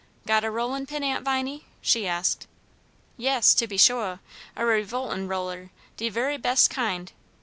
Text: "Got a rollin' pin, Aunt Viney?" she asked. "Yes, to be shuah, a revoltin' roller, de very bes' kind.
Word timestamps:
"Got 0.25 0.43
a 0.43 0.49
rollin' 0.49 0.87
pin, 0.87 1.03
Aunt 1.03 1.23
Viney?" 1.23 1.67
she 1.79 2.07
asked. 2.07 2.47
"Yes, 3.17 3.53
to 3.53 3.67
be 3.67 3.77
shuah, 3.77 4.17
a 4.55 4.65
revoltin' 4.65 5.27
roller, 5.27 5.69
de 5.95 6.09
very 6.09 6.37
bes' 6.37 6.67
kind. 6.67 7.11